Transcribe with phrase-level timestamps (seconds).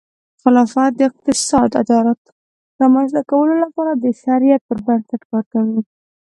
[0.41, 2.19] خلافت د اقتصادي عدالت
[2.81, 5.81] رامنځته کولو لپاره د شریعت پر بنسټ کار کوي.